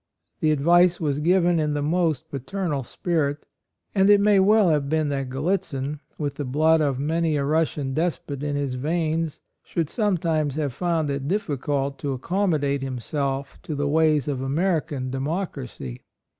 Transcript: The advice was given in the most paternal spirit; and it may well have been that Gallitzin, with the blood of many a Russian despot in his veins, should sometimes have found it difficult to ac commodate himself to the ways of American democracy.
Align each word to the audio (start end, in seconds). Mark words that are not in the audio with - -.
The 0.39 0.49
advice 0.49 0.99
was 0.99 1.19
given 1.19 1.59
in 1.59 1.75
the 1.75 1.83
most 1.83 2.31
paternal 2.31 2.81
spirit; 2.81 3.45
and 3.93 4.09
it 4.09 4.19
may 4.19 4.39
well 4.39 4.69
have 4.69 4.89
been 4.89 5.09
that 5.09 5.29
Gallitzin, 5.29 5.99
with 6.17 6.37
the 6.37 6.43
blood 6.43 6.81
of 6.81 6.97
many 6.97 7.35
a 7.37 7.45
Russian 7.45 7.93
despot 7.93 8.41
in 8.41 8.55
his 8.55 8.73
veins, 8.73 9.41
should 9.63 9.91
sometimes 9.91 10.55
have 10.55 10.73
found 10.73 11.11
it 11.11 11.27
difficult 11.27 11.99
to 11.99 12.13
ac 12.15 12.21
commodate 12.23 12.81
himself 12.81 13.59
to 13.61 13.75
the 13.75 13.87
ways 13.87 14.27
of 14.27 14.41
American 14.41 15.11
democracy. 15.11 16.01